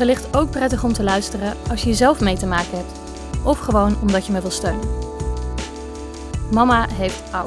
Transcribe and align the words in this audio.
wellicht 0.00 0.36
ook 0.36 0.50
prettig 0.50 0.84
om 0.84 0.92
te 0.92 1.02
luisteren 1.02 1.56
als 1.68 1.82
je 1.82 1.94
zelf 1.94 2.20
mee 2.20 2.36
te 2.36 2.46
maken 2.46 2.76
hebt. 2.78 3.00
Of 3.44 3.58
gewoon 3.58 4.00
omdat 4.00 4.26
je 4.26 4.32
me 4.32 4.40
wil 4.40 4.50
steunen. 4.50 4.88
Mama 6.52 6.88
heeft 6.88 7.32
ouw. 7.32 7.46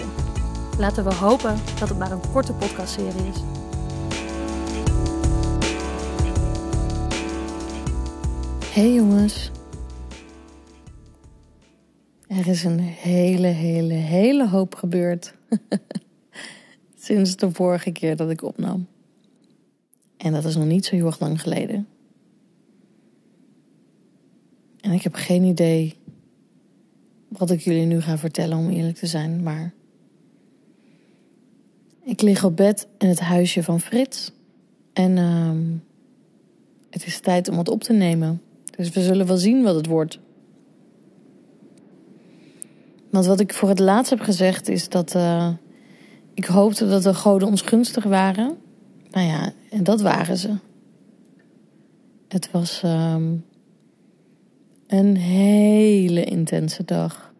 Laten 0.77 1.03
we 1.03 1.13
hopen 1.13 1.55
dat 1.79 1.89
het 1.89 1.97
maar 1.97 2.11
een 2.11 2.31
korte 2.31 2.53
podcastserie 2.53 3.27
is. 3.27 3.41
Hey 8.73 8.93
jongens. 8.93 9.51
Er 12.27 12.47
is 12.47 12.63
een 12.63 12.79
hele, 12.79 13.47
hele, 13.47 13.93
hele 13.93 14.49
hoop 14.49 14.75
gebeurd. 14.75 15.33
Sinds 17.05 17.35
de 17.35 17.51
vorige 17.51 17.91
keer 17.91 18.15
dat 18.15 18.29
ik 18.29 18.43
opnam. 18.43 18.87
En 20.17 20.31
dat 20.31 20.45
is 20.45 20.55
nog 20.55 20.65
niet 20.65 20.85
zo 20.85 20.95
heel 20.95 21.05
erg 21.05 21.19
lang 21.19 21.41
geleden. 21.41 21.87
En 24.83 24.91
ik 24.91 25.03
heb 25.03 25.15
geen 25.15 25.43
idee 25.43 25.95
wat 27.27 27.51
ik 27.51 27.59
jullie 27.59 27.85
nu 27.85 28.01
ga 28.01 28.17
vertellen, 28.17 28.57
om 28.57 28.69
eerlijk 28.69 28.97
te 28.97 29.07
zijn. 29.07 29.43
Maar 29.43 29.73
ik 32.03 32.21
lig 32.21 32.43
op 32.43 32.55
bed 32.55 32.87
in 32.97 33.07
het 33.07 33.19
huisje 33.19 33.63
van 33.63 33.79
Frits. 33.79 34.31
En 34.93 35.17
uh, 35.17 35.79
het 36.89 37.05
is 37.05 37.19
tijd 37.19 37.49
om 37.49 37.55
wat 37.55 37.69
op 37.69 37.83
te 37.83 37.93
nemen. 37.93 38.41
Dus 38.77 38.89
we 38.89 39.01
zullen 39.01 39.27
wel 39.27 39.37
zien 39.37 39.63
wat 39.63 39.75
het 39.75 39.85
wordt. 39.85 40.19
Want 43.09 43.25
wat 43.25 43.39
ik 43.39 43.53
voor 43.53 43.69
het 43.69 43.79
laatst 43.79 44.09
heb 44.09 44.19
gezegd 44.19 44.69
is 44.69 44.89
dat 44.89 45.15
uh, 45.15 45.53
ik 46.33 46.45
hoopte 46.45 46.87
dat 46.87 47.03
de 47.03 47.13
goden 47.13 47.47
ons 47.47 47.61
gunstig 47.61 48.03
waren. 48.03 48.57
Nou 49.11 49.27
ja, 49.27 49.53
en 49.69 49.83
dat 49.83 50.01
waren 50.01 50.37
ze. 50.37 50.55
Het 52.27 52.51
was 52.51 52.81
um, 52.85 53.43
een 54.99 55.15
hele 55.17 56.23
intense 56.23 56.85
dag. 56.85 57.33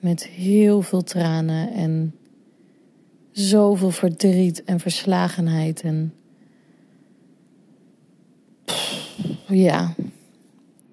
Met 0.00 0.26
heel 0.26 0.82
veel 0.82 1.02
tranen 1.02 1.72
en 1.72 2.14
zoveel 3.32 3.90
verdriet 3.90 4.64
en 4.64 4.80
verslagenheid. 4.80 5.80
En 5.80 6.14
ja, 9.46 9.94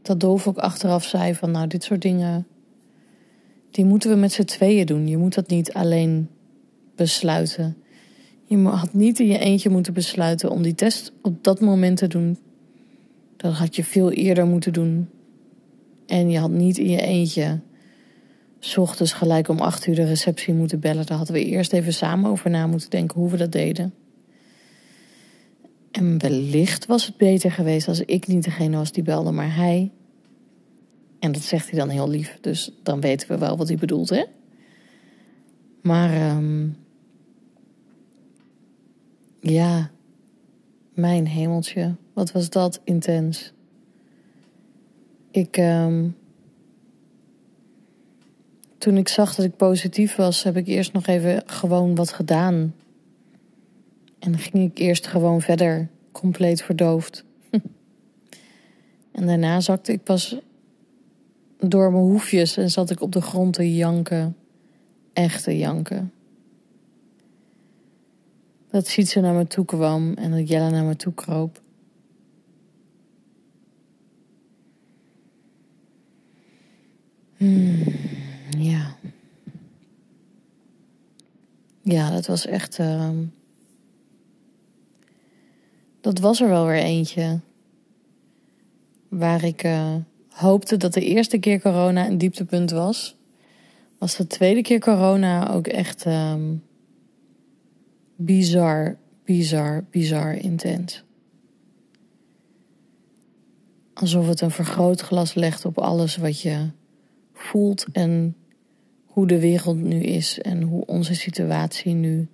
dat 0.01 0.19
Dolf 0.19 0.47
ook 0.47 0.57
achteraf 0.57 1.03
zei 1.03 1.35
van 1.35 1.51
nou, 1.51 1.67
dit 1.67 1.83
soort 1.83 2.01
dingen, 2.01 2.47
die 3.71 3.85
moeten 3.85 4.09
we 4.09 4.15
met 4.15 4.31
z'n 4.31 4.43
tweeën 4.43 4.85
doen. 4.85 5.07
Je 5.07 5.17
moet 5.17 5.35
dat 5.35 5.49
niet 5.49 5.73
alleen 5.73 6.29
besluiten. 6.95 7.77
Je 8.45 8.57
had 8.57 8.93
niet 8.93 9.19
in 9.19 9.27
je 9.27 9.39
eentje 9.39 9.69
moeten 9.69 9.93
besluiten 9.93 10.49
om 10.49 10.61
die 10.61 10.75
test 10.75 11.13
op 11.21 11.43
dat 11.43 11.59
moment 11.59 11.97
te 11.97 12.07
doen. 12.07 12.37
Dat 13.37 13.53
had 13.53 13.75
je 13.75 13.83
veel 13.83 14.11
eerder 14.11 14.45
moeten 14.45 14.73
doen. 14.73 15.09
En 16.09 16.29
je 16.29 16.39
had 16.39 16.51
niet 16.51 16.77
in 16.77 16.89
je 16.89 17.01
eentje 17.01 17.59
s 18.59 18.77
ochtends 18.77 19.13
gelijk 19.13 19.47
om 19.47 19.59
acht 19.59 19.87
uur 19.87 19.95
de 19.95 20.05
receptie 20.05 20.53
moeten 20.53 20.79
bellen. 20.79 21.05
Daar 21.05 21.17
hadden 21.17 21.35
we 21.35 21.45
eerst 21.45 21.73
even 21.73 21.93
samen 21.93 22.29
over 22.29 22.49
na 22.49 22.67
moeten 22.67 22.89
denken 22.89 23.19
hoe 23.19 23.29
we 23.29 23.37
dat 23.37 23.51
deden. 23.51 23.93
En 25.91 26.19
wellicht 26.19 26.85
was 26.85 27.05
het 27.05 27.17
beter 27.17 27.51
geweest 27.51 27.87
als 27.87 27.99
ik 27.99 28.27
niet 28.27 28.43
degene 28.43 28.77
was 28.77 28.91
die 28.91 29.03
belde, 29.03 29.31
maar 29.31 29.55
hij. 29.55 29.91
En 31.19 31.31
dat 31.31 31.41
zegt 31.41 31.69
hij 31.69 31.79
dan 31.79 31.89
heel 31.89 32.09
lief, 32.09 32.37
dus 32.41 32.71
dan 32.83 33.01
weten 33.01 33.27
we 33.27 33.37
wel 33.37 33.57
wat 33.57 33.67
hij 33.67 33.77
bedoelt, 33.77 34.09
hè? 34.09 34.23
Maar 35.81 36.35
um, 36.35 36.77
ja, 39.39 39.91
mijn 40.93 41.27
hemeltje, 41.27 41.95
wat 42.13 42.31
was 42.31 42.49
dat 42.49 42.81
intens. 42.83 43.53
Ik, 45.31 45.57
um, 45.57 46.15
toen 48.77 48.97
ik 48.97 49.07
zag 49.07 49.35
dat 49.35 49.45
ik 49.45 49.55
positief 49.55 50.15
was, 50.15 50.43
heb 50.43 50.57
ik 50.57 50.67
eerst 50.67 50.93
nog 50.93 51.07
even 51.07 51.43
gewoon 51.45 51.95
wat 51.95 52.11
gedaan. 52.11 52.75
En 54.19 54.37
ging 54.37 54.71
ik 54.71 54.77
eerst 54.77 55.07
gewoon 55.07 55.41
verder, 55.41 55.89
compleet 56.11 56.61
verdoofd. 56.61 57.23
en 59.11 59.27
daarna 59.27 59.59
zakte 59.59 59.91
ik 59.91 60.03
pas 60.03 60.37
door 61.59 61.91
mijn 61.91 62.03
hoefjes 62.03 62.57
en 62.57 62.71
zat 62.71 62.89
ik 62.89 63.01
op 63.01 63.11
de 63.11 63.21
grond 63.21 63.53
te 63.53 63.75
janken. 63.75 64.35
Echte 65.13 65.57
janken. 65.57 66.13
Dat 68.69 68.87
Sietse 68.87 69.19
naar 69.19 69.33
me 69.33 69.47
toe 69.47 69.65
kwam 69.65 70.13
en 70.13 70.31
dat 70.31 70.49
Jelle 70.49 70.69
naar 70.69 70.83
me 70.83 70.95
toe 70.95 71.13
kroop. 71.13 71.61
Hmm, 77.37 77.83
ja. 78.57 78.95
Ja, 81.91 82.11
dat 82.11 82.27
was 82.27 82.45
echt. 82.45 82.79
Uh, 82.79 83.09
dat 86.01 86.19
was 86.19 86.41
er 86.41 86.47
wel 86.47 86.65
weer 86.65 86.83
eentje. 86.83 87.39
Waar 89.07 89.43
ik 89.43 89.63
uh, 89.63 89.95
hoopte 90.29 90.77
dat 90.77 90.93
de 90.93 91.05
eerste 91.05 91.37
keer 91.37 91.61
corona 91.61 92.07
een 92.07 92.17
dieptepunt 92.17 92.71
was. 92.71 93.15
Was 93.97 94.15
de 94.15 94.27
tweede 94.27 94.61
keer 94.61 94.79
corona 94.79 95.51
ook 95.51 95.67
echt. 95.67 96.05
Uh, 96.05 96.35
bizar, 98.15 98.97
bizar, 99.23 99.83
bizar 99.89 100.33
intens. 100.35 101.03
Alsof 103.93 104.27
het 104.27 104.41
een 104.41 104.51
vergrootglas 104.51 105.33
legt 105.33 105.65
op 105.65 105.77
alles 105.77 106.17
wat 106.17 106.41
je 106.41 106.69
voelt 107.33 107.85
en 107.91 108.35
hoe 109.09 109.27
de 109.27 109.39
wereld 109.39 109.81
nu 109.81 109.99
is 110.01 110.39
en 110.39 110.61
hoe 110.61 110.85
onze 110.85 111.15
situatie 111.15 111.93
nu 111.93 112.27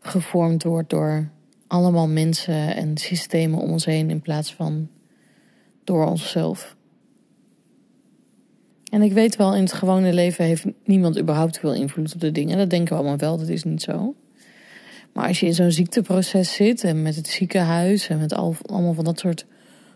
gevormd 0.00 0.62
wordt 0.62 0.90
door 0.90 1.28
allemaal 1.66 2.08
mensen 2.08 2.76
en 2.76 2.96
systemen 2.96 3.58
om 3.58 3.70
ons 3.70 3.84
heen 3.84 4.10
in 4.10 4.20
plaats 4.20 4.54
van 4.54 4.88
door 5.84 6.06
onszelf. 6.06 6.76
En 8.90 9.02
ik 9.02 9.12
weet 9.12 9.36
wel, 9.36 9.54
in 9.54 9.62
het 9.62 9.72
gewone 9.72 10.12
leven 10.12 10.44
heeft 10.44 10.64
niemand 10.84 11.18
überhaupt 11.18 11.58
veel 11.58 11.74
invloed 11.74 12.14
op 12.14 12.20
de 12.20 12.32
dingen. 12.32 12.58
Dat 12.58 12.70
denken 12.70 12.92
we 12.92 12.98
allemaal 13.00 13.18
wel, 13.18 13.38
dat 13.38 13.48
is 13.48 13.64
niet 13.64 13.82
zo. 13.82 14.14
Maar 15.12 15.26
als 15.26 15.40
je 15.40 15.46
in 15.46 15.54
zo'n 15.54 15.70
ziekteproces 15.70 16.52
zit 16.52 16.84
en 16.84 17.02
met 17.02 17.16
het 17.16 17.26
ziekenhuis 17.28 18.08
en 18.08 18.18
met 18.18 18.34
al, 18.34 18.54
allemaal 18.62 18.94
van 18.94 19.04
dat 19.04 19.18
soort 19.18 19.46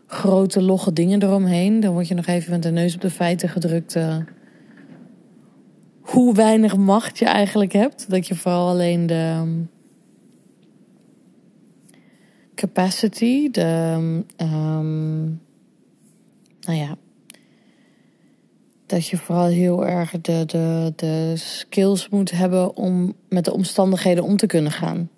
grote 0.06 0.62
logge 0.62 0.92
dingen 0.92 1.22
eromheen, 1.22 1.80
dan 1.80 1.92
word 1.92 2.08
je 2.08 2.14
nog 2.14 2.26
even 2.26 2.50
met 2.50 2.62
de 2.62 2.70
neus 2.70 2.94
op 2.94 3.00
de 3.00 3.10
feiten 3.10 3.48
gedrukt. 3.48 3.96
Uh, 3.96 4.16
hoe 6.16 6.34
weinig 6.34 6.76
macht 6.76 7.18
je 7.18 7.24
eigenlijk 7.24 7.72
hebt. 7.72 8.10
Dat 8.10 8.26
je 8.26 8.34
vooral 8.34 8.68
alleen 8.68 9.06
de 9.06 9.36
um, 9.40 9.70
capacity, 12.54 13.50
de. 13.50 13.96
Um, 14.36 15.40
nou 16.60 16.78
ja. 16.78 16.96
Dat 18.86 19.06
je 19.06 19.16
vooral 19.16 19.46
heel 19.46 19.86
erg 19.86 20.10
de, 20.10 20.44
de, 20.46 20.92
de 20.96 21.32
skills 21.36 22.08
moet 22.08 22.30
hebben 22.30 22.76
om 22.76 23.14
met 23.28 23.44
de 23.44 23.52
omstandigheden 23.52 24.24
om 24.24 24.36
te 24.36 24.46
kunnen 24.46 24.72
gaan. 24.72 25.10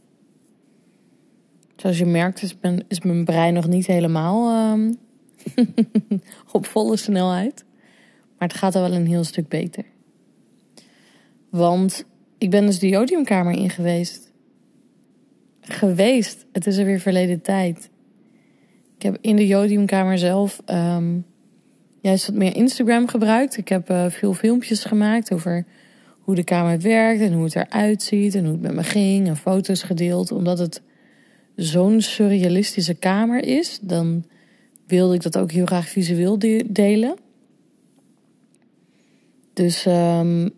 Zoals 1.76 1.98
je 1.98 2.06
merkt 2.06 2.42
is 2.42 2.56
mijn, 2.60 2.84
is 2.88 3.00
mijn 3.00 3.24
brein 3.24 3.54
nog 3.54 3.66
niet 3.66 3.86
helemaal 3.86 4.76
op 6.52 6.66
volle 6.66 6.96
snelheid. 6.96 7.64
Maar 8.38 8.48
het 8.48 8.56
gaat 8.56 8.74
er 8.74 8.80
wel 8.80 8.92
een 8.92 9.06
heel 9.06 9.24
stuk 9.24 9.48
beter. 9.48 9.84
Want 11.50 12.04
ik 12.38 12.50
ben 12.50 12.66
dus 12.66 12.78
de 12.78 12.88
jodiumkamer 12.88 13.52
in 13.52 13.70
geweest. 13.70 14.32
Geweest. 15.60 16.46
Het 16.52 16.66
is 16.66 16.76
er 16.76 16.84
weer 16.84 17.00
verleden 17.00 17.40
tijd. 17.40 17.90
Ik 18.96 19.02
heb 19.02 19.18
in 19.20 19.36
de 19.36 19.46
jodiumkamer 19.46 20.18
zelf 20.18 20.62
um, 20.66 21.24
juist 22.00 22.26
wat 22.26 22.36
meer 22.36 22.56
Instagram 22.56 23.08
gebruikt. 23.08 23.56
Ik 23.56 23.68
heb 23.68 23.90
uh, 23.90 24.10
veel 24.10 24.34
filmpjes 24.34 24.84
gemaakt 24.84 25.32
over 25.32 25.66
hoe 26.20 26.34
de 26.34 26.44
kamer 26.44 26.80
werkt 26.80 27.20
en 27.20 27.32
hoe 27.32 27.44
het 27.44 27.56
eruit 27.56 28.02
ziet 28.02 28.34
en 28.34 28.44
hoe 28.44 28.52
het 28.52 28.62
met 28.62 28.74
me 28.74 28.82
ging. 28.82 29.26
En 29.26 29.36
foto's 29.36 29.82
gedeeld. 29.82 30.32
Omdat 30.32 30.58
het 30.58 30.82
zo'n 31.56 32.00
surrealistische 32.00 32.94
kamer 32.94 33.44
is, 33.44 33.78
dan 33.82 34.24
wilde 34.86 35.14
ik 35.14 35.22
dat 35.22 35.38
ook 35.38 35.52
heel 35.52 35.66
graag 35.66 35.88
visueel 35.88 36.38
delen. 36.66 37.16
Dus 39.52 39.86
um, 39.86 40.50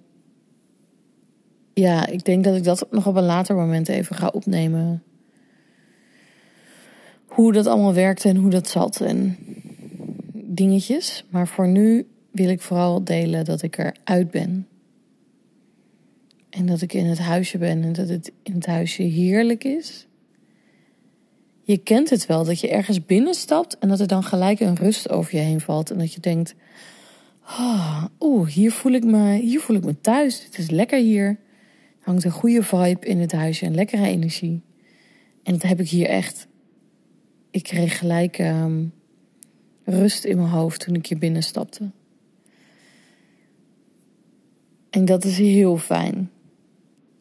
ja, 1.80 2.06
ik 2.06 2.24
denk 2.24 2.44
dat 2.44 2.56
ik 2.56 2.64
dat 2.64 2.86
nog 2.90 3.06
op 3.06 3.16
een 3.16 3.24
later 3.24 3.54
moment 3.54 3.88
even 3.88 4.16
ga 4.16 4.26
opnemen. 4.26 5.02
Hoe 7.26 7.52
dat 7.52 7.66
allemaal 7.66 7.94
werkte 7.94 8.28
en 8.28 8.36
hoe 8.36 8.50
dat 8.50 8.68
zat 8.68 9.00
en 9.00 9.36
dingetjes. 10.32 11.24
Maar 11.30 11.48
voor 11.48 11.68
nu 11.68 12.06
wil 12.30 12.48
ik 12.48 12.60
vooral 12.60 13.04
delen 13.04 13.44
dat 13.44 13.62
ik 13.62 13.78
eruit 13.78 14.30
ben. 14.30 14.66
En 16.50 16.66
dat 16.66 16.80
ik 16.80 16.92
in 16.92 17.06
het 17.06 17.18
huisje 17.18 17.58
ben 17.58 17.82
en 17.82 17.92
dat 17.92 18.08
het 18.08 18.32
in 18.42 18.54
het 18.54 18.66
huisje 18.66 19.02
heerlijk 19.02 19.64
is. 19.64 20.06
Je 21.62 21.78
kent 21.78 22.10
het 22.10 22.26
wel, 22.26 22.44
dat 22.44 22.60
je 22.60 22.68
ergens 22.68 23.04
binnenstapt 23.04 23.78
en 23.78 23.88
dat 23.88 24.00
er 24.00 24.06
dan 24.06 24.22
gelijk 24.22 24.60
een 24.60 24.76
rust 24.76 25.10
over 25.10 25.36
je 25.36 25.40
heen 25.40 25.60
valt. 25.60 25.90
En 25.90 25.98
dat 25.98 26.12
je 26.12 26.20
denkt, 26.20 26.54
oh, 27.44 28.04
oeh, 28.20 28.48
hier 28.48 28.72
voel 28.72 28.92
ik 28.92 29.04
me, 29.04 29.32
hier 29.32 29.60
voel 29.60 29.76
ik 29.76 29.84
me 29.84 30.00
thuis. 30.00 30.44
Het 30.44 30.58
is 30.58 30.70
lekker 30.70 30.98
hier 30.98 31.38
hangt 32.10 32.24
een 32.24 32.30
goede 32.30 32.62
vibe 32.62 33.06
in 33.06 33.18
het 33.18 33.32
huisje, 33.32 33.66
een 33.66 33.74
lekkere 33.74 34.06
energie. 34.06 34.62
En 35.42 35.52
dat 35.52 35.62
heb 35.62 35.80
ik 35.80 35.88
hier 35.88 36.06
echt. 36.06 36.46
Ik 37.50 37.62
kreeg 37.62 37.98
gelijk 37.98 38.38
ehm, 38.38 38.84
rust 39.84 40.24
in 40.24 40.36
mijn 40.36 40.48
hoofd 40.48 40.80
toen 40.80 40.94
ik 40.94 41.06
hier 41.06 41.18
binnenstapte. 41.18 41.90
En 44.90 45.04
dat 45.04 45.24
is 45.24 45.38
heel 45.38 45.76
fijn. 45.76 46.30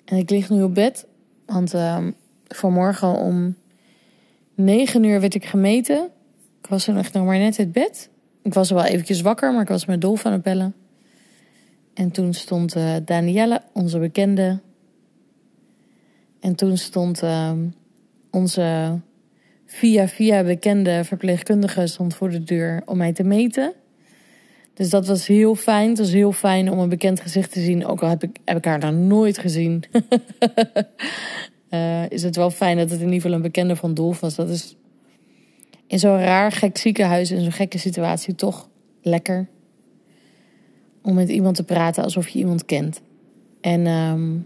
En 0.06 0.18
ik 0.18 0.30
lig 0.30 0.50
nu 0.50 0.64
op 0.64 0.74
bed, 0.74 1.08
want 1.46 1.74
uh, 1.74 2.08
vanmorgen 2.48 3.16
om 3.16 3.56
9 4.56 5.04
uur 5.04 5.20
werd 5.20 5.36
ik 5.36 5.46
gemeten. 5.46 6.10
Ik 6.62 6.70
was 6.70 6.88
er 6.88 6.94
nog 6.94 7.12
maar 7.14 7.38
net 7.38 7.60
uit 7.60 7.72
bed. 7.72 8.10
Ik 8.42 8.54
was 8.54 8.70
wel 8.70 8.84
eventjes 8.84 9.22
wakker, 9.22 9.54
maar 9.54 9.62
ik 9.62 9.68
was 9.68 9.86
met 9.86 10.02
Dolf 10.02 10.26
aan 10.26 10.32
het 10.32 10.42
bellen. 10.42 10.76
En 11.94 12.12
toen 12.12 12.34
stond 12.34 12.76
uh, 12.76 12.96
Danielle, 13.06 13.62
onze 13.74 14.00
bekende, 14.00 14.60
en 16.40 16.56
toen 16.56 16.78
stond 16.78 17.24
uh, 17.24 17.52
onze 18.32 19.00
via 19.66 20.08
via 20.08 20.44
bekende 20.44 21.04
verpleegkundige 21.04 21.88
stond 21.88 22.16
voor 22.16 22.30
de 22.30 22.44
deur 22.44 22.82
om 22.86 22.98
mij 22.98 23.14
te 23.14 23.24
meten. 23.24 23.74
Dus 24.74 24.90
dat 24.90 25.08
was 25.08 25.28
heel 25.28 25.56
fijn. 25.56 25.90
Het 25.90 25.98
was 25.98 26.12
heel 26.12 26.32
fijn 26.32 26.72
om 26.72 26.80
een 26.80 26.90
bekend 26.90 27.22
gezicht 27.22 27.52
te 27.52 27.62
zien. 27.62 27.86
Ook 27.86 28.02
al 28.02 28.10
heb 28.10 28.24
ik, 28.24 28.38
heb 28.46 28.58
ik 28.58 28.66
haar 28.66 28.80
nog 28.80 28.94
nooit 28.94 29.38
gezien. 29.38 29.84
uh, 31.70 32.10
is 32.10 32.24
het 32.24 32.36
wel 32.36 32.50
fijn 32.50 32.78
dat 32.78 32.90
het 32.90 33.00
in 33.00 33.06
ieder 33.06 33.22
geval 33.22 33.36
een 33.36 33.42
bekende 33.42 33.76
van 33.76 33.94
Dolf 33.94 34.20
was. 34.20 34.36
Dat 34.36 34.50
is 34.50 34.76
in 35.88 36.00
zo'n 36.00 36.20
raar 36.20 36.52
gek 36.52 36.78
ziekenhuis, 36.78 37.32
in 37.32 37.42
zo'n 37.42 37.52
gekke 37.52 37.78
situatie, 37.78 38.36
toch 38.36 38.70
lekker. 39.02 39.48
Om 41.02 41.14
met 41.14 41.30
iemand 41.30 41.56
te 41.56 41.64
praten 41.64 42.04
alsof 42.04 42.28
je 42.28 42.40
iemand 42.40 42.66
kent. 42.66 43.02
En 43.62 43.88
um, 43.88 44.46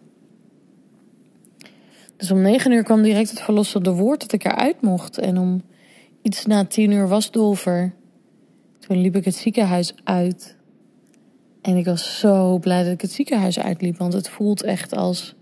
dus 2.24 2.32
om 2.32 2.42
negen 2.42 2.72
uur 2.72 2.84
kwam 2.84 3.02
direct 3.02 3.30
het 3.30 3.42
verlossende 3.42 3.92
woord 3.92 4.20
dat 4.20 4.32
ik 4.32 4.46
eruit 4.46 4.82
mocht. 4.82 5.18
En 5.18 5.38
om 5.38 5.62
iets 6.22 6.46
na 6.46 6.66
tien 6.66 6.92
uur 6.92 7.08
was 7.08 7.32
Dolver. 7.32 7.94
Toen 8.80 9.02
liep 9.02 9.16
ik 9.16 9.26
het 9.26 9.36
ziekenhuis 9.36 9.94
uit. 10.04 10.56
En 11.62 11.76
ik 11.76 11.86
was 11.86 12.20
zo 12.20 12.60
blij 12.60 12.84
dat 12.84 12.94
ik 12.94 13.02
het 13.02 13.12
ziekenhuis 13.12 13.60
uitliep. 13.60 13.98
Want 13.98 14.14
het 14.14 14.30
voelt 14.30 14.64
echt 14.64 14.96
als. 14.96 15.36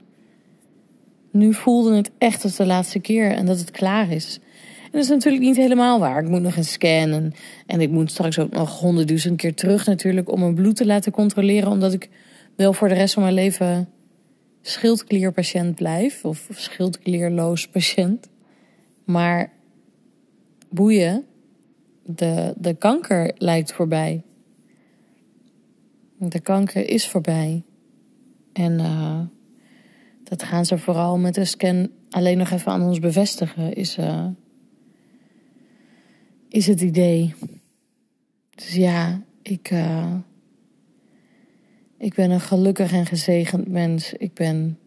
Nu 1.31 1.53
voelde 1.53 1.95
het 1.95 2.11
echt 2.17 2.43
als 2.43 2.55
de 2.55 2.65
laatste 2.65 2.99
keer 2.99 3.31
en 3.31 3.45
dat 3.45 3.59
het 3.59 3.71
klaar 3.71 4.11
is. 4.11 4.39
En 4.83 4.91
dat 4.91 5.01
is 5.01 5.09
natuurlijk 5.09 5.43
niet 5.43 5.57
helemaal 5.57 5.99
waar. 5.99 6.23
Ik 6.23 6.29
moet 6.29 6.41
nog 6.41 6.55
een 6.55 6.63
scannen. 6.63 7.33
En 7.65 7.81
ik 7.81 7.89
moet 7.89 8.11
straks 8.11 8.39
ook 8.39 8.51
nog 8.51 8.79
honderdduizend 8.79 9.37
keer 9.37 9.53
terug 9.53 9.85
natuurlijk 9.85 10.31
om 10.31 10.39
mijn 10.39 10.55
bloed 10.55 10.75
te 10.75 10.85
laten 10.85 11.11
controleren. 11.11 11.69
Omdat 11.69 11.93
ik 11.93 12.09
wel 12.55 12.73
voor 12.73 12.87
de 12.87 12.93
rest 12.93 13.13
van 13.13 13.23
mijn 13.23 13.35
leven 13.35 13.89
schildklierpatiënt 14.61 15.75
blijf, 15.75 16.25
of 16.25 16.47
schildklierloos 16.51 17.67
patiënt. 17.67 18.29
Maar 19.03 19.51
boeien, 20.69 21.25
de, 22.03 22.53
de 22.57 22.73
kanker 22.73 23.31
lijkt 23.37 23.73
voorbij. 23.73 24.23
De 26.17 26.39
kanker 26.39 26.89
is 26.89 27.07
voorbij. 27.07 27.63
En 28.53 28.79
uh, 28.79 29.21
dat 30.23 30.43
gaan 30.43 30.65
ze 30.65 30.77
vooral 30.77 31.17
met 31.17 31.33
de 31.33 31.45
scan 31.45 31.89
alleen 32.09 32.37
nog 32.37 32.49
even 32.49 32.71
aan 32.71 32.81
ons 32.81 32.99
bevestigen, 32.99 33.73
is, 33.73 33.97
uh, 33.97 34.27
is 36.49 36.67
het 36.67 36.81
idee. 36.81 37.33
Dus 38.55 38.73
ja, 38.73 39.21
ik. 39.41 39.71
Uh, 39.71 40.13
ik 42.01 42.13
ben 42.13 42.31
een 42.31 42.42
gelukkig 42.42 42.92
en 42.92 43.06
gezegend 43.06 43.68
mens. 43.68 44.13
Ik 44.13 44.33
ben 44.33 44.80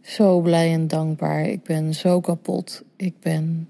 zo 0.00 0.40
blij 0.40 0.72
en 0.72 0.86
dankbaar. 0.86 1.48
Ik 1.48 1.62
ben 1.62 1.94
zo 1.94 2.20
kapot. 2.20 2.84
Ik 2.96 3.14
ben 3.20 3.68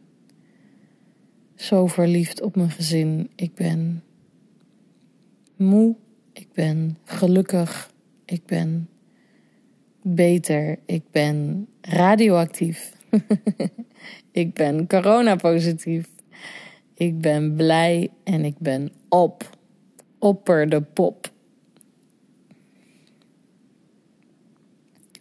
zo 1.54 1.86
verliefd 1.86 2.42
op 2.42 2.56
mijn 2.56 2.70
gezin. 2.70 3.30
Ik 3.34 3.54
ben 3.54 4.02
moe. 5.56 5.94
Ik 6.32 6.48
ben 6.52 6.98
gelukkig. 7.04 7.90
Ik 8.24 8.46
ben 8.46 8.88
beter. 10.02 10.78
Ik 10.86 11.02
ben 11.10 11.66
radioactief. 11.80 12.92
ik 14.42 14.54
ben 14.54 14.86
coronapositief. 14.86 16.08
Ik 16.94 17.20
ben 17.20 17.54
blij 17.54 18.10
en 18.24 18.44
ik 18.44 18.58
ben 18.58 18.92
op. 19.08 19.56
Opper 20.18 20.68
de 20.68 20.82
pop. 20.82 21.32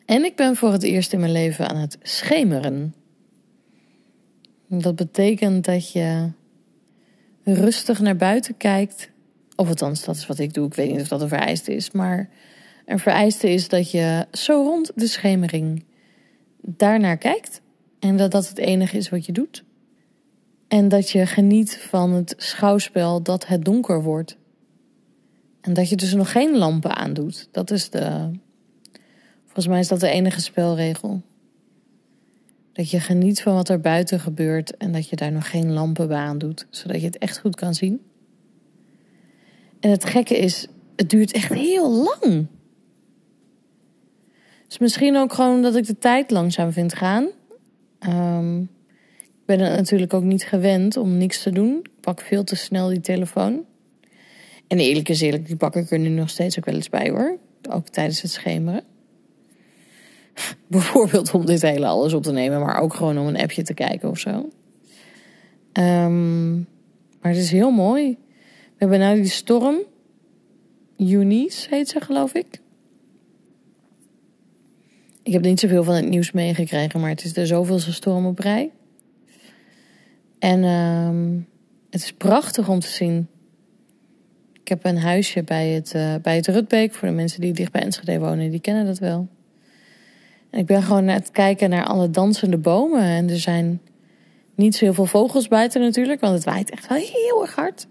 En 0.10 0.24
ik 0.24 0.36
ben 0.36 0.56
voor 0.56 0.72
het 0.72 0.84
eerst 0.84 1.14
in 1.14 1.20
mijn 1.20 1.32
leven 1.32 1.68
aan 1.68 1.76
het 1.76 1.98
schemeren. 2.02 2.94
Dat 4.68 4.96
betekent 4.96 5.66
dat 5.66 5.92
je 5.92 6.30
rustig 7.44 8.00
naar 8.00 8.16
buiten 8.16 8.58
kijkt. 8.58 9.10
Of 9.56 9.68
althans, 9.68 10.04
dat 10.04 10.16
is 10.16 10.28
wat 10.28 10.40
ik 10.40 10.54
doe. 10.54 10.66
Ik 10.66 10.74
weet 10.74 10.92
niet 10.92 11.02
of 11.02 11.08
dat 11.08 11.22
een 11.22 11.28
vereiste 11.28 11.76
is. 11.76 11.92
Maar 11.92 12.30
een 12.86 13.00
vereiste 13.00 13.50
is 13.50 13.68
dat 13.68 13.92
je 13.92 14.26
zo 14.32 14.54
rond 14.54 14.92
de 14.96 15.08
schemering 15.08 15.84
daarnaar 16.62 17.18
kijkt. 17.18 17.62
En 18.00 18.18
dat 18.18 18.32
dat 18.32 18.50
het 18.50 18.58
enige 18.58 18.98
is 18.98 19.10
wat 19.10 19.26
je 19.26 19.32
doet. 19.32 19.64
En 20.68 20.88
dat 20.88 21.10
je 21.10 21.26
geniet 21.26 21.78
van 21.78 22.12
het 22.12 22.34
schouwspel 22.38 23.22
dat 23.22 23.48
het 23.48 23.66
donker 23.66 24.04
wordt. 24.04 24.38
En 25.62 25.74
dat 25.74 25.90
je 25.90 25.96
dus 25.96 26.14
nog 26.14 26.32
geen 26.32 26.58
lampen 26.58 26.96
aandoet. 26.96 27.50
Dat 27.52 27.72
is 27.72 27.90
de 27.90 28.32
Volgens 29.60 29.78
mij 29.78 29.88
is 29.88 30.00
dat 30.00 30.10
de 30.10 30.18
enige 30.18 30.42
spelregel. 30.42 31.22
Dat 32.74 32.90
je 32.90 33.00
geniet 33.00 33.42
van 33.42 33.54
wat 33.54 33.70
er 33.70 33.80
buiten 33.80 34.20
gebeurt 34.20 34.78
en 34.78 34.92
dat 34.92 35.10
je 35.10 35.16
daar 35.16 35.32
nog 35.32 35.50
geen 35.50 35.72
lampen 35.72 36.08
bij 36.08 36.18
aan 36.18 36.38
doet, 36.38 36.68
zodat 36.70 37.00
je 37.00 37.06
het 37.06 37.18
echt 37.18 37.40
goed 37.40 37.56
kan 37.56 37.74
zien. 37.74 38.02
En 39.80 39.90
het 39.90 40.06
gekke 40.06 40.38
is, 40.38 40.68
het 40.96 41.10
duurt 41.10 41.32
echt 41.32 41.54
heel 41.54 41.92
lang. 41.92 42.48
Dus 44.68 44.78
misschien 44.78 45.18
ook 45.18 45.34
gewoon 45.34 45.62
dat 45.62 45.76
ik 45.76 45.86
de 45.86 45.98
tijd 45.98 46.32
langzaam 46.32 46.72
vind 46.72 46.94
gaan. 46.94 47.28
Um, 48.00 48.62
ik 49.20 49.46
ben 49.46 49.60
het 49.60 49.76
natuurlijk 49.76 50.14
ook 50.14 50.24
niet 50.24 50.44
gewend 50.44 50.98
om 50.98 51.18
niks 51.18 51.44
te 51.44 51.52
doen. 51.52 51.80
Ik 51.84 52.02
pak 52.02 52.22
veel 52.22 52.44
te 52.44 52.56
snel 52.56 52.88
die 52.88 53.02
telefoon. 53.02 53.66
En 54.68 54.80
eerlijk 54.80 55.10
is 55.10 55.22
eerlijk, 55.22 55.48
die 55.48 55.56
pak 55.56 55.76
ik 55.76 55.92
er 55.92 56.00
nu 56.00 56.10
nog 56.10 56.30
steeds 56.30 56.58
ook 56.58 56.66
wel 56.66 56.76
eens 56.76 56.90
bij 56.90 57.10
hoor. 57.10 57.38
Ook 57.70 57.88
tijdens 57.88 58.22
het 58.22 58.32
schemeren. 58.32 58.84
Bijvoorbeeld 60.68 61.34
om 61.34 61.46
dit 61.46 61.62
hele 61.62 61.86
alles 61.86 62.14
op 62.14 62.24
te 62.24 62.32
nemen, 62.32 62.60
maar 62.60 62.82
ook 62.82 62.94
gewoon 62.94 63.18
om 63.20 63.28
een 63.28 63.38
appje 63.38 63.64
te 63.64 63.74
kijken 63.74 64.10
of 64.10 64.20
zo. 64.20 64.50
Um, 65.74 66.68
maar 67.22 67.32
het 67.32 67.42
is 67.42 67.52
heel 67.52 67.72
mooi. 67.72 68.18
We 68.48 68.76
hebben 68.78 69.00
nou 69.00 69.16
die 69.16 69.30
storm. 69.30 69.78
Eunice 70.98 71.68
heet 71.70 71.90
ze, 71.90 72.02
geloof 72.02 72.34
ik. 72.34 72.60
Ik 75.24 75.34
heb 75.34 75.42
niet 75.44 75.60
zoveel 75.60 75.84
van 75.84 75.94
het 75.94 76.10
nieuws 76.10 76.32
meegekregen, 76.32 77.00
maar 77.00 77.10
het 77.10 77.24
is 77.24 77.34
de 77.34 77.46
zoveelste 77.46 77.94
storm 77.94 78.26
op 78.26 78.40
rij. 78.40 78.72
En 80.40 80.64
um, 80.64 81.48
het 81.90 82.02
is 82.02 82.14
prachtig 82.14 82.70
om 82.70 82.80
te 82.80 82.88
zien. 82.88 83.28
Ik 84.62 84.68
heb 84.68 84.86
een 84.86 84.98
huisje 84.98 85.44
bij 85.44 85.68
het, 85.68 85.94
uh, 85.96 86.16
bij 86.22 86.36
het 86.36 86.48
Rutbeek. 86.48 86.94
Voor 86.94 87.08
de 87.08 87.14
mensen 87.14 87.42
die 87.42 87.54
dicht 87.54 87.72
bij 87.72 87.82
Enschede 87.82 88.20
wonen, 88.20 88.52
die 88.52 88.60
kennen 88.60 88.86
dat 88.86 89.00
wel. 89.00 89.28
Ik 90.52 90.66
ben 90.66 90.84
gewoon 90.84 91.10
aan 91.10 91.16
het 91.16 91.32
kijken 91.32 91.70
naar 91.70 91.86
alle 91.86 92.10
dansende 92.10 92.58
bomen. 92.58 93.02
En 93.02 93.30
er 93.30 93.40
zijn 93.40 93.82
niet 94.56 94.76
zo 94.76 94.86
heel 94.86 94.94
veel 94.94 95.06
vogels 95.06 95.48
buiten 95.48 95.82
natuurlijk, 95.82 96.22
want 96.22 96.34
het 96.34 96.44
waait 96.44 96.70
echt 96.70 96.88
wel 96.88 96.98
heel 96.98 97.42
erg 97.42 97.56
hard. 97.56 97.88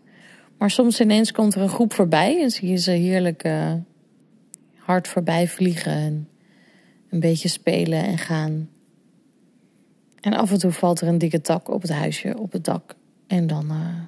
Maar 0.58 0.70
soms 0.70 1.00
ineens 1.00 1.32
komt 1.32 1.54
er 1.54 1.60
een 1.60 1.68
groep 1.68 1.92
voorbij 1.92 2.42
en 2.42 2.50
zie 2.50 2.68
je 2.68 2.76
ze 2.76 2.90
heerlijk 2.90 3.44
uh, 3.44 3.72
hard 4.76 5.08
voorbij 5.08 5.48
vliegen. 5.48 5.92
En 5.92 6.28
een 7.10 7.20
beetje 7.20 7.48
spelen 7.48 8.04
en 8.04 8.18
gaan. 8.18 8.68
En 10.20 10.32
af 10.32 10.50
en 10.50 10.58
toe 10.58 10.70
valt 10.70 11.00
er 11.00 11.08
een 11.08 11.18
dikke 11.18 11.40
tak 11.40 11.68
op 11.68 11.82
het 11.82 11.90
huisje, 11.90 12.38
op 12.38 12.52
het 12.52 12.64
dak. 12.64 12.96
En 13.26 13.46
dan 13.46 13.66
uh, 13.70 14.02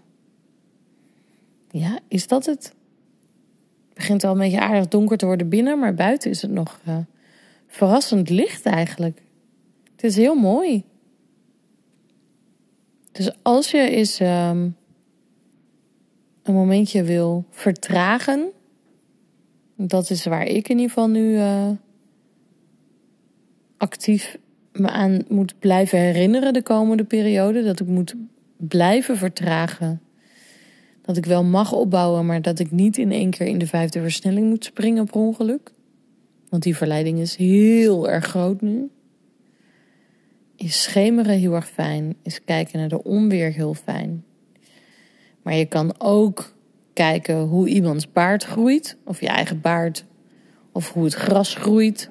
Ja, 1.83 1.99
is 2.09 2.26
dat 2.26 2.47
het? 2.47 2.64
Het 3.88 3.95
begint 3.95 4.25
al 4.25 4.33
een 4.33 4.38
beetje 4.38 4.61
aardig 4.61 4.88
donker 4.88 5.16
te 5.16 5.26
worden 5.26 5.49
binnen, 5.49 5.78
maar 5.78 5.95
buiten 5.95 6.30
is 6.30 6.42
het 6.42 6.50
nog 6.50 6.80
uh, 6.88 6.97
verrassend 7.71 8.31
licht 8.31 8.67
eigenlijk. 8.67 9.23
Het 9.93 10.05
is 10.05 10.17
heel 10.17 10.35
mooi. 10.35 10.85
Dus 13.12 13.31
als 13.43 13.71
je 13.71 13.91
eens 13.91 14.21
um, 14.21 14.77
een 16.43 16.55
momentje 16.55 17.03
wil 17.03 17.45
vertragen, 17.50 18.50
dat 19.77 20.11
is 20.11 20.25
waar 20.25 20.47
ik 20.47 20.69
in 20.69 20.77
ieder 20.77 20.89
geval 20.89 21.09
nu 21.09 21.35
uh, 21.35 21.71
actief 23.77 24.39
me 24.73 24.89
aan 24.89 25.25
moet 25.29 25.59
blijven 25.59 25.99
herinneren 25.99 26.53
de 26.53 26.62
komende 26.62 27.05
periode. 27.05 27.62
Dat 27.62 27.81
ik 27.81 27.87
moet 27.87 28.15
blijven 28.57 29.17
vertragen. 29.17 30.00
Dat 31.03 31.17
ik 31.17 31.25
wel 31.25 31.45
mag 31.45 31.73
opbouwen, 31.73 32.27
maar 32.27 32.43
dat 32.43 32.59
ik 32.59 32.71
niet 32.71 32.99
in 32.99 33.12
één 33.12 33.31
keer 33.31 33.47
in 33.47 33.59
de 33.59 33.67
vijfde 33.67 34.00
versnelling 34.00 34.49
moet 34.49 34.65
springen 34.65 35.05
per 35.05 35.21
ongeluk. 35.21 35.73
Want 36.50 36.62
die 36.62 36.76
verleiding 36.76 37.19
is 37.19 37.37
heel 37.37 38.11
erg 38.11 38.26
groot 38.26 38.61
nu. 38.61 38.90
Is 40.57 40.83
schemeren 40.83 41.38
heel 41.38 41.54
erg 41.54 41.69
fijn. 41.69 42.16
Is 42.23 42.45
kijken 42.45 42.78
naar 42.78 42.88
de 42.88 43.04
onweer 43.04 43.52
heel 43.52 43.75
fijn. 43.75 44.25
Maar 45.42 45.54
je 45.54 45.66
kan 45.66 45.95
ook 45.99 46.54
kijken 46.92 47.38
hoe 47.38 47.69
iemands 47.69 48.12
baard 48.12 48.45
groeit. 48.45 48.97
Of 49.04 49.21
je 49.21 49.28
eigen 49.28 49.61
baard. 49.61 50.04
Of 50.73 50.92
hoe 50.92 51.04
het 51.04 51.14
gras 51.14 51.54
groeit. 51.54 52.11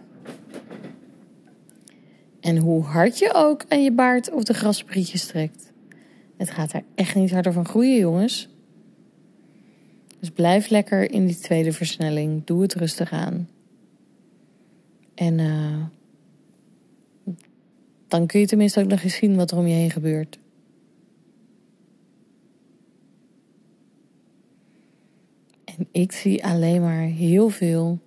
En 2.40 2.58
hoe 2.58 2.84
hard 2.84 3.20
je 3.20 3.34
ook 3.34 3.66
aan 3.68 3.84
je 3.84 3.92
baard 3.92 4.32
of 4.32 4.44
de 4.44 4.54
grassprietjes 4.54 5.26
trekt. 5.26 5.72
Het 6.38 6.50
gaat 6.50 6.74
er 6.74 6.84
echt 6.96 7.16
niet 7.16 7.32
harder 7.32 7.54
van 7.54 7.66
groeien, 7.66 8.00
jongens. 8.00 8.50
Dus 10.20 10.30
blijf 10.30 10.70
lekker 10.70 11.12
in 11.12 11.26
die 11.26 11.38
tweede 11.38 11.72
versnelling. 11.72 12.46
Doe 12.46 12.62
het 12.62 12.74
rustig 12.74 13.12
aan. 13.12 13.48
En 15.20 15.40
uh, 15.40 15.86
dan 18.08 18.28
kun 18.28 18.40
je 18.40 18.48
tenminste 18.48 18.80
ook 18.80 18.88
nog 18.88 19.02
eens 19.02 19.16
zien 19.16 19.36
wat 19.36 19.52
er 19.52 19.58
om 19.58 19.68
je 19.68 19.74
heen 19.74 19.92
gebeurt. 19.92 20.40
En 25.66 25.88
ik 25.92 26.12
zie 26.12 26.46
alleen 26.46 26.82
maar 26.82 27.02
heel 27.02 27.50
veel 27.50 28.00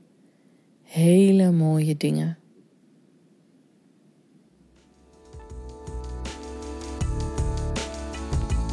hele 0.83 1.50
mooie 1.50 1.97
dingen. 1.97 2.38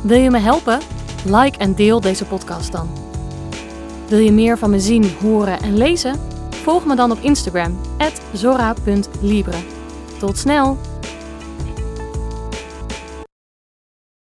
Wil 0.03 0.17
je 0.17 0.29
me 0.29 0.39
helpen? 0.39 0.79
Like 1.25 1.57
en 1.57 1.75
deel 1.75 2.01
deze 2.01 2.25
podcast 2.25 2.71
dan. 2.71 2.89
Wil 4.07 4.19
je 4.19 4.31
meer 4.31 4.57
van 4.57 4.69
me 4.69 4.79
zien, 4.79 5.09
horen 5.09 5.59
en 5.59 5.77
lezen? 5.77 6.28
Volg 6.61 6.85
me 6.85 6.95
dan 6.95 7.11
op 7.11 7.19
Instagram, 7.21 7.79
zora.libre. 8.33 9.57
Tot 10.19 10.37
snel! 10.37 10.88